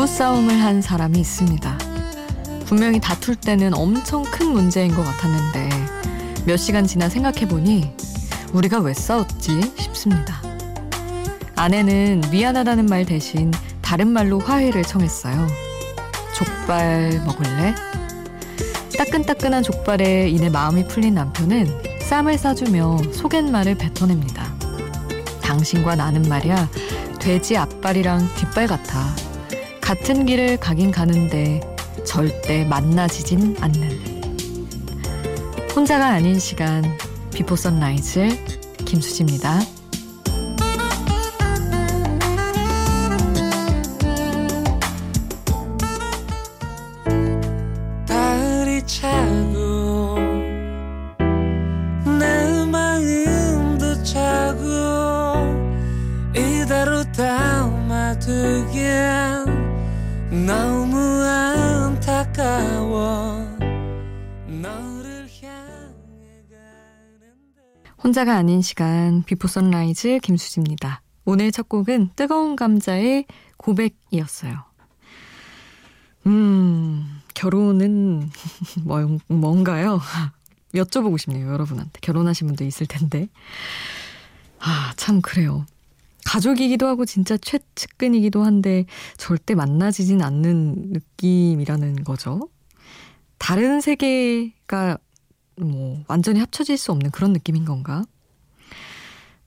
[0.00, 1.78] 부부싸움을 한 사람이 있습니다.
[2.64, 5.68] 분명히 다툴 때는 엄청 큰 문제인 것 같았는데
[6.46, 7.94] 몇 시간 지나 생각해보니
[8.54, 10.40] 우리가 왜 싸웠지 싶습니다.
[11.54, 13.50] 아내는 미안하다는 말 대신
[13.82, 15.46] 다른 말로 화해를 청했어요.
[16.34, 17.74] 족발 먹을래?
[18.96, 21.66] 따끈따끈한 족발에 인해 마음이 풀린 남편은
[22.08, 24.50] 쌈을 싸주며 속갯말을 뱉어냅니다.
[25.42, 26.70] 당신과 나는 말이야
[27.18, 29.29] 돼지 앞발이랑 뒷발 같아.
[29.90, 31.58] 같은 길을 가긴 가는데
[32.06, 34.32] 절대 만나지진 않는.
[35.74, 36.96] 혼자가 아닌 시간
[37.34, 38.28] Before Sunrise
[38.84, 39.58] 김수지입니다.
[68.10, 71.00] 혼자가 아닌 시간 Before Sunrise 김수지입니다.
[71.24, 73.24] 오늘 첫 곡은 뜨거운 감자의
[73.56, 74.64] 고백이었어요.
[76.26, 78.28] 음, 결혼은
[78.84, 80.00] 뭐, 뭔가요?
[80.74, 82.00] 여쭤보고 싶네요, 여러분한테.
[82.00, 83.28] 결혼하신 분도 있을 텐데.
[84.58, 85.64] 아, 참, 그래요.
[86.24, 88.86] 가족이기도 하고 진짜 최측근이기도 한데
[89.18, 92.40] 절대 만나지진 않는 느낌이라는 거죠.
[93.38, 94.98] 다른 세계가
[95.64, 98.04] 뭐 완전히 합쳐질 수 없는 그런 느낌인 건가?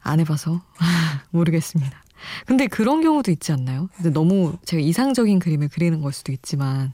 [0.00, 0.62] 안 해봐서
[1.30, 2.02] 모르겠습니다.
[2.46, 3.88] 근데 그런 경우도 있지 않나요?
[3.94, 6.92] 근데 너무 제가 이상적인 그림을 그리는 걸 수도 있지만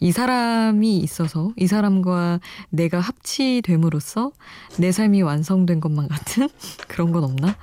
[0.00, 2.40] 이 사람이 있어서 이 사람과
[2.70, 4.32] 내가 합치됨으로써
[4.78, 6.48] 내 삶이 완성된 것만 같은
[6.88, 7.56] 그런 건 없나?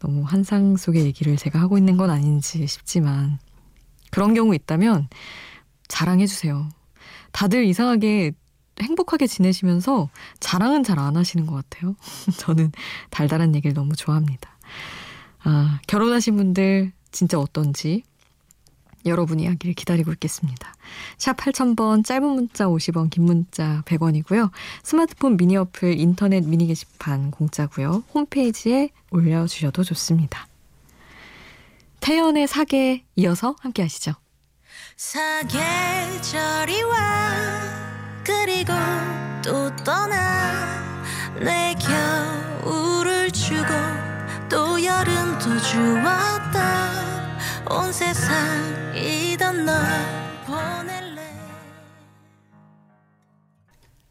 [0.00, 3.38] 너무 환상 속의 얘기를 제가 하고 있는 건 아닌지 싶지만
[4.10, 5.08] 그런 경우 있다면
[5.88, 6.68] 자랑해 주세요.
[7.32, 8.32] 다들 이상하게
[8.82, 10.08] 행복하게 지내시면서
[10.40, 11.96] 자랑은 잘 안 하시는 것 같아요.
[12.38, 12.72] 저는
[13.10, 14.50] 달달한 얘기를 너무 좋아합니다.
[15.44, 18.02] 아, 결혼하신 분들 진짜 어떤지
[19.06, 20.74] 여러분 이야기를 기다리고 있겠습니다.
[21.16, 24.50] 샵 8000번 짧은 문자 50원 긴 문자 100원이고요.
[24.82, 28.04] 스마트폰 미니 어플 인터넷 미니 게시판 공짜고요.
[28.12, 30.46] 홈페이지에 올려주셔도 좋습니다.
[32.00, 34.12] 태연의 사계 이어서 함께 하시죠.
[34.96, 37.29] 사계절이 와
[38.60, 38.74] 그리고
[39.42, 40.84] 또 떠나
[41.40, 41.74] 내
[42.62, 43.64] 겨울을 주고
[44.50, 46.90] 또 여름도 주었다
[47.70, 49.74] 온 세상이던 널
[50.44, 51.34] 보낼래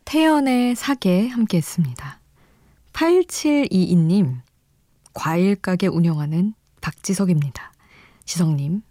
[0.05, 2.19] 태연의 사계 함께 했습니다.
[2.93, 4.41] 8722님
[5.13, 7.71] 과일 가게 운영하는 박지석입니다.
[8.25, 8.81] 지석님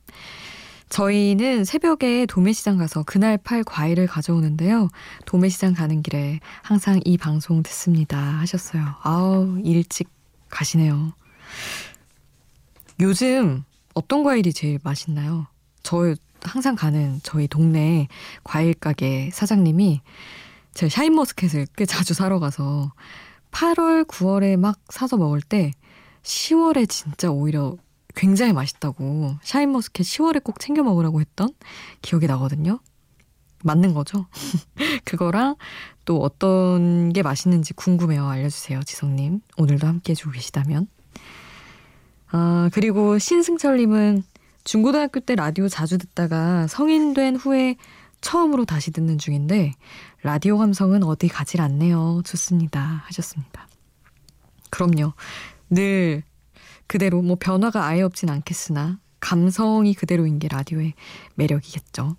[0.89, 4.89] 저희는 새벽에 도매시장 가서 그날 팔 과일을 가져오는데요.
[5.27, 8.19] 도매시장 가는 길에 항상 이 방송 듣습니다.
[8.19, 8.83] 하셨어요.
[9.03, 10.09] 아우, 일찍
[10.49, 11.13] 가시네요.
[13.01, 15.47] 요즘 어떤 과일이 제일 맛있나요?
[15.83, 18.09] 저 항상 가는 저희 동네
[18.45, 20.01] 과일 가게 사장님이
[20.75, 22.93] 제가 샤인머스켓을 꽤 자주 사러 가서
[23.51, 25.73] 8월, 9월에 막 사서 먹을 때
[26.23, 27.77] 10월에 진짜 오히려
[28.19, 31.51] 굉장히 맛있다고 샤인머스켓 10월에 꼭 챙겨 먹으라고 했던
[32.03, 32.81] 기억이 나거든요.
[33.63, 34.27] 맞는 거죠?
[35.05, 35.55] 그거랑
[36.05, 38.27] 또 어떤 게 맛있는지 궁금해요.
[38.27, 39.41] 알려주세요, 지성님.
[39.57, 40.89] 오늘도 함께 해주고 계시다면.
[42.31, 44.25] 아, 그리고 신승철님은
[44.65, 47.77] 중고등학교 때 라디오 자주 듣다가 성인 된 후에
[48.21, 49.75] 처음으로 다시 듣는 중인데
[50.25, 52.23] 라디오 감성은 어디 가질 않네요.
[52.25, 53.05] 좋습니다.
[53.07, 53.69] 하셨습니다.
[54.71, 55.13] 그럼요.
[55.71, 56.25] 늘
[56.89, 60.95] 그대로 뭐 변화가 아예 없진 않겠으나 감성이 그대로인 게 라디오의
[61.37, 62.17] 매력이겠죠.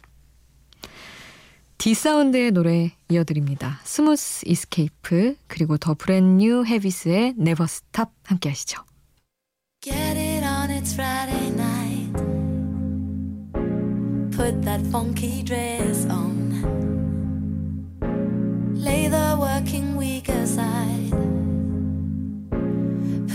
[1.80, 3.80] D'Sound의 노래 이어드립니다.
[3.84, 8.84] Smooth Escape 그리고 The Brand New Heavies의 Never Stop 함께 하시죠.
[9.82, 12.14] Get it on, it's Friday night.
[14.36, 15.89] Put that funky dress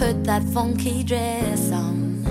[0.04, 2.22] Put that funky dress on.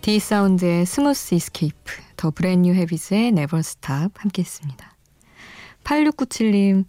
[0.00, 4.96] D'Sound의 Smooth Escape, The Brand New Heavies의 Never Stop 함께 했습니다.
[5.82, 6.86] 8697님,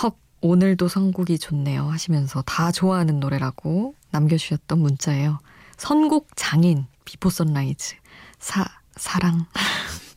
[0.00, 5.40] 헉, 오늘도 선곡이 좋네요 하시면서 다 좋아하는 노래라고 남겨주셨던 문자예요.
[5.76, 7.96] 선곡 장인 비포 선라이즈
[8.38, 8.64] 사
[8.94, 9.46] 사랑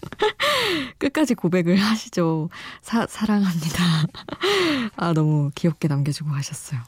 [0.99, 2.49] 끝까지 고백을 하시죠.
[2.81, 3.83] 사 사랑합니다.
[4.95, 6.79] 아 너무 귀엽게 남겨주고 하셨어요.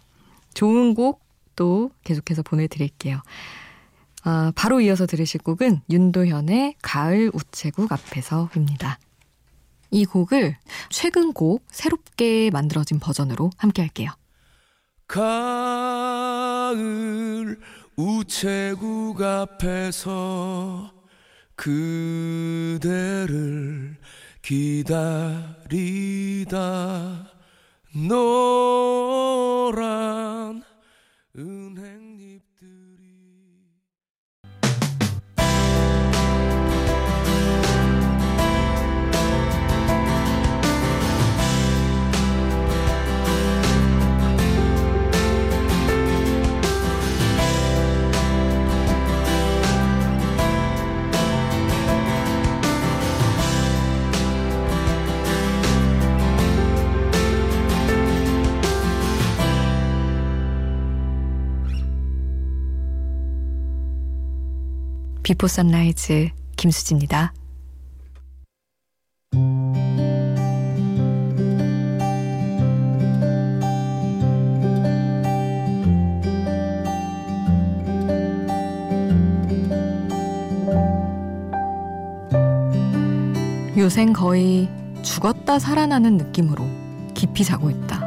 [0.53, 3.21] 좋은 곡 또 계속해서 보내드릴게요.
[4.23, 8.99] 아, 바로 이어서 들으실 곡은 윤도현의 가을 우체국 앞에서입니다.
[9.91, 10.57] 이 곡을
[10.89, 14.11] 최근 곡 새롭게 만들어진 버전으로 함께 할게요.
[15.07, 15.59] 가을
[17.95, 20.91] 우체국 앞에서
[21.61, 23.29] 그대를
[24.41, 25.67] 기다리다
[28.07, 28.23] 노란
[31.37, 32.00] 은행
[65.41, 67.33] 비포 선라이즈 김수지입니다.
[83.75, 84.69] 요샌 거의
[85.01, 86.63] 죽었다 살아나는 느낌으로
[87.15, 87.99] 깊이 자고 있다.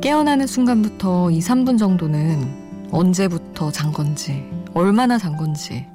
[0.00, 4.42] 깨어나는 순간부터 2, 3분 정도는 언제부터 잔 건지,
[4.72, 5.86] 얼마나 잔 건지,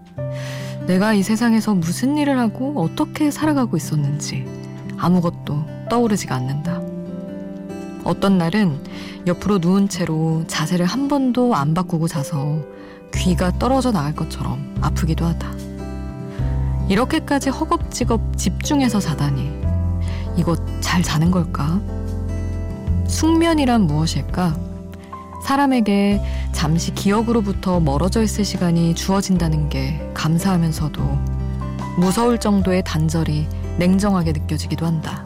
[0.88, 4.46] 내가 이 세상에서 무슨 일을 하고 어떻게 살아가고 있었는지
[4.98, 6.82] 아무것도 떠오르지가 않는다.
[8.04, 8.80] 어떤 날은
[9.28, 12.60] 옆으로 누운 채로 자세를 한 번도 안 바꾸고 자서
[13.14, 15.48] 귀가 떨어져 나갈 것처럼 아프기도 하다.
[16.90, 19.52] 이렇게까지 허겁지겁 집중해서 자다니
[20.38, 21.80] 이거 잘 자는 걸까?
[23.08, 24.58] 숙면이란 무엇일까?
[25.44, 31.02] 사람에게 잠시 기억으로부터 멀어져 있을 시간이 주어진다는 게 감사하면서도
[31.98, 35.24] 무서울 정도의 단절이 냉정하게 느껴지기도 한다.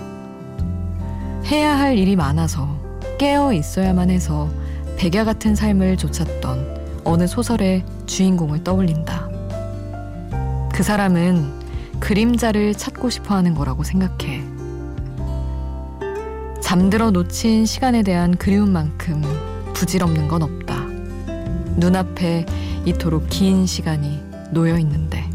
[1.45, 2.69] 해야 할 일이 많아서
[3.18, 4.50] 깨어 있어야만 해서
[4.98, 9.30] 백야 같은 삶을 좇았던 어느 소설의 주인공을 떠올린다.
[10.72, 14.44] 그 사람은 그림자를 찾고 싶어 하는 거라고 생각해.
[16.62, 19.24] 잠들어 놓친 시간에 대한 그리움만큼
[19.74, 20.75] 부질없는 건 없다.
[21.78, 22.46] 눈앞에
[22.86, 25.33] 이토록 긴 시간이 놓여 있는데.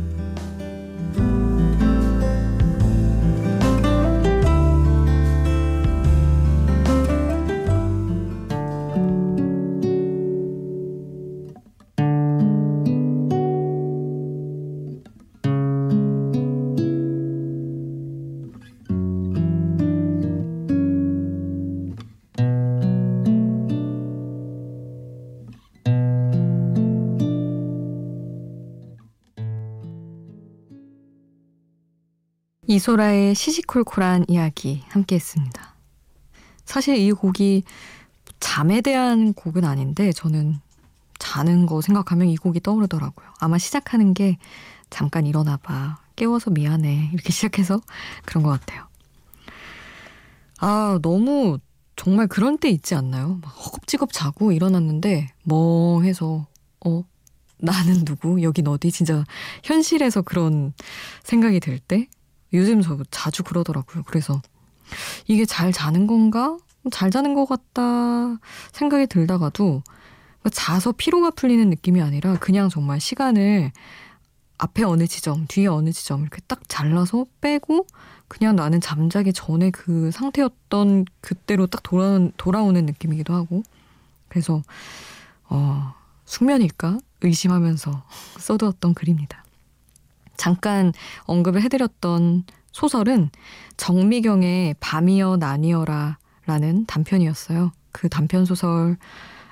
[32.79, 35.75] 이소라의 시시콜콜한 이야기 함께 했습니다.
[36.65, 37.65] 사실 이 곡이
[38.39, 40.61] 잠에 대한 곡은 아닌데 저는
[41.19, 43.27] 자는 거 생각하면 이 곡이 떠오르더라고요.
[43.41, 44.39] 아마 시작하는 게
[44.91, 45.99] 잠깐 일어나 봐.
[46.15, 47.11] 깨워서 미안해.
[47.13, 47.81] 이렇게 시작해서
[48.25, 48.87] 그런 것 같아요.
[50.61, 51.59] 아, 너무
[51.97, 53.41] 정말 그런 때 있지 않나요?
[53.43, 56.47] 막 허겁지겁 자고 일어났는데 멍해서
[56.87, 57.03] 어?
[57.57, 58.41] 나는 누구?
[58.45, 58.93] 여긴 어디?
[58.93, 59.25] 진짜
[59.65, 60.73] 현실에서 그런
[61.25, 62.07] 생각이 들 때?
[62.53, 64.05] 요즘 저 자주 그러더라고요.
[64.07, 64.41] 그래서
[65.27, 66.57] 이게 잘 자는 건가?
[66.91, 68.39] 잘 자는 것 같다
[68.73, 69.83] 생각이 들다가도
[70.53, 73.73] 자서 피로가 풀리는 느낌이 아니라 그냥 정말 시간을
[74.59, 77.87] 앞에 어느 지점, 뒤에 어느 지점 이렇게 딱 잘라서 빼고
[78.27, 83.63] 그냥 나는 잠자기 전에 그 상태였던 그때로 딱 돌아오는, 돌아오는 느낌이기도 하고
[84.29, 84.63] 그래서
[85.49, 88.03] 어, 숙면일까 의심하면서
[88.39, 89.45] 써두었던 글입니다.
[90.39, 93.29] 잠깐 언급을 해드렸던 소설은
[93.77, 97.73] 정미경의 밤이여 나니어라 라는 단편이었어요.
[97.93, 98.97] 그 단편 소설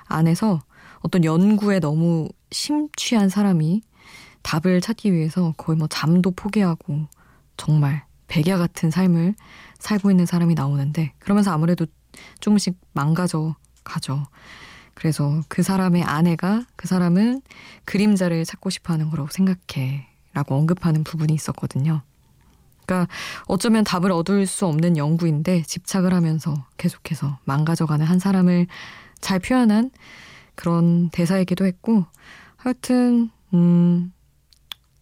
[0.05, 0.61] 안에서
[1.01, 3.81] 어떤 연구에 너무 심취한 사람이
[4.41, 7.07] 답을 찾기 위해서 거의 뭐 잠도 포기하고
[7.57, 9.35] 정말 백야 같은 삶을
[9.79, 11.85] 살고 있는 사람이 나오는데 그러면서 아무래도
[12.39, 14.25] 조금씩 망가져 가죠.
[14.93, 17.41] 그래서 그 사람의 아내가 그 사람은
[17.85, 20.07] 그림자를 찾고 싶어 하는 거라고 생각해.
[20.37, 22.03] 라고 언급하는 부분이 있었거든요.
[22.85, 23.11] 그러니까
[23.47, 28.67] 어쩌면 답을 얻을 수 없는 연구인데 집착을 하면서 계속해서 망가져가는 한 사람을
[29.19, 29.89] 잘 표현한
[30.53, 32.05] 그런 대사이기도 했고
[32.55, 34.13] 하여튼 음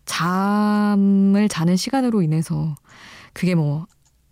[0.06, 2.74] 잠을 자는 시간으로 인해서
[3.34, 3.88] 그게 뭐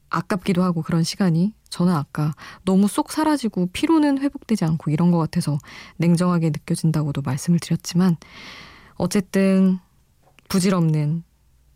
[0.10, 2.34] 아깝기도 하고 그런 시간이 저는 아까
[2.64, 5.58] 너무 쏙 사라지고 피로는 회복되지 않고 이런 것 같아서
[5.98, 8.16] 냉정하게 느껴진다고도 말씀을 드렸지만
[8.96, 9.80] 어쨌든
[10.54, 11.24] 부질없는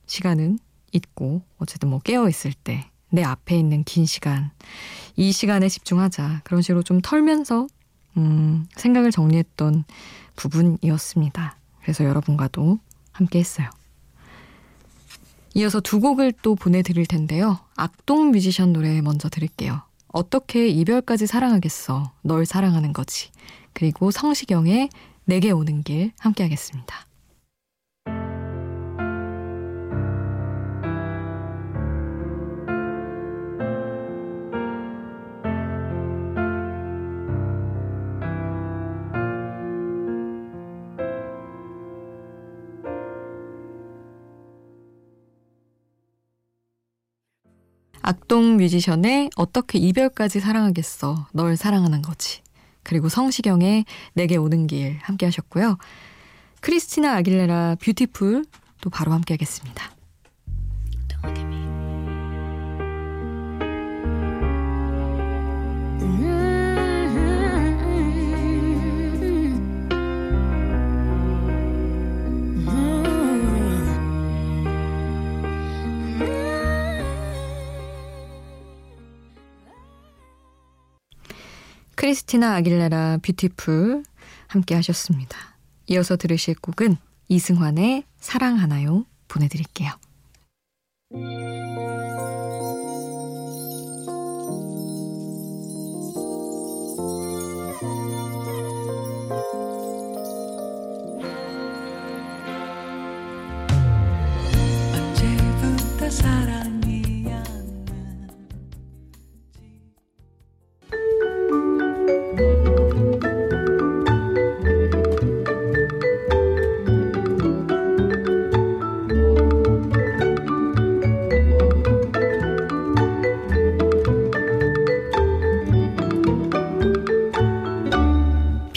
[0.05, 0.60] 시간은
[0.93, 4.51] 있고 어쨌든 뭐 깨어 있을 때 내 앞에 있는 긴 시간
[5.15, 7.67] 이 시간에 집중하자 그런 식으로 좀 털면서
[8.17, 9.86] 음, 생각을 정리했던
[10.36, 11.57] 부분이었습니다.
[11.81, 12.79] 그래서 여러분과도
[13.12, 13.69] 함께 했어요.
[15.53, 17.60] 이어서 두 곡을 또 보내드릴 텐데요.
[17.75, 19.81] 악동 뮤지션 노래 먼저 들을게요.
[20.10, 22.12] 어떻게 이별까지 사랑하겠어.
[22.22, 23.29] 널 사랑하는 거지.
[23.74, 24.89] 그리고 성시경의
[25.25, 27.06] 내게 오는 길 함께 하겠습니다.
[48.07, 51.27] 악동 뮤지션의 어떻게 이별까지 사랑하겠어.
[51.33, 52.41] 널 사랑하는 거지.
[52.83, 53.83] 그리고 성시경의
[54.13, 55.77] 내게 오는 길 함께 하셨고요.
[56.61, 58.45] 크리스티나 아길레라 뷰티풀
[58.79, 59.91] 또 바로 함께 하겠습니다.
[82.07, 84.01] 크리스티나 아길레라 뷰티풀
[84.47, 85.57] 함께 하셨습니다.
[85.87, 86.95] 이어서 들으실 곡은
[87.27, 89.91] 이승환의 사랑하나요 보내드릴게요.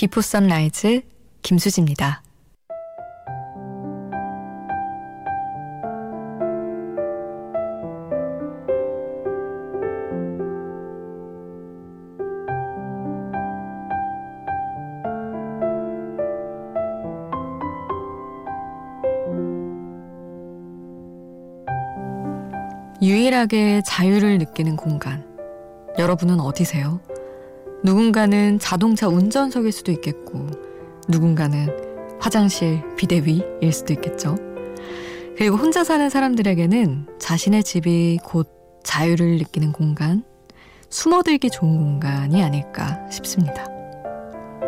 [0.01, 1.03] 비포 선라이즈
[1.43, 2.23] 김수지입니다.
[23.03, 25.27] 유일하게 자유를 느끼는 공간.
[25.99, 27.03] 여러분은 어디세요?
[27.83, 30.49] 누군가는 자동차 운전석일 수도 있겠고,
[31.09, 31.69] 누군가는
[32.21, 34.37] 화장실 비대위일 수도 있겠죠.
[35.37, 38.49] 그리고 혼자 사는 사람들에게는 자신의 집이 곧
[38.85, 40.23] 자유를 느끼는 공간,
[40.91, 43.67] 숨어들기 좋은 공간이 아닐까 싶습니다.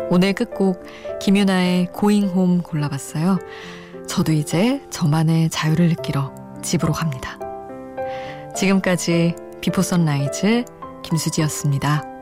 [0.09, 0.83] 오늘 끝곡
[1.21, 3.37] 김유나의 고잉홈 골라봤어요.
[4.07, 7.39] 저도 이제 저만의 자유를 느끼러 집으로 갑니다.
[8.55, 10.65] 지금까지 비포 선라이즈
[11.03, 12.12] 김수지였습니다.